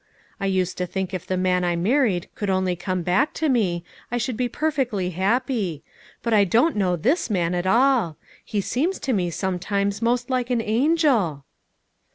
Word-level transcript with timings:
I 0.39 0.47
used 0.47 0.79
to 0.79 0.87
think 0.87 1.13
if 1.13 1.27
the 1.27 1.37
man 1.37 1.63
I 1.63 1.75
married 1.75 2.27
could 2.33 2.49
only 2.49 2.75
come 2.75 3.03
back 3.03 3.35
to 3.35 3.47
me 3.47 3.83
I 4.09 4.17
should 4.17 4.35
be 4.35 4.49
per 4.49 4.71
fectly 4.71 5.13
happy; 5.13 5.83
but 6.23 6.33
I 6.33 6.43
don't 6.43 6.75
know 6.75 6.95
this 6.95 7.29
man 7.29 7.53
at 7.53 7.67
all; 7.67 8.17
he 8.43 8.61
seems 8.61 8.97
to 9.01 9.13
me 9.13 9.29
sometimes 9.29 10.01
most 10.01 10.27
like 10.31 10.49
an 10.49 10.59
angel." 10.59 11.45